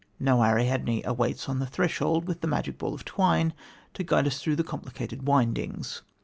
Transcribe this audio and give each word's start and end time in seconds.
No 0.19 0.41
Ariadne 0.41 1.03
awaits 1.05 1.47
on 1.47 1.59
the 1.59 1.67
threshold 1.67 2.27
with 2.27 2.41
the 2.41 2.47
magic 2.47 2.79
ball 2.79 2.95
of 2.95 3.05
twine 3.05 3.53
to 3.93 4.03
guide 4.03 4.25
us 4.25 4.39
through 4.41 4.55
the 4.55 4.63
complicated 4.63 5.27
windings. 5.27 6.01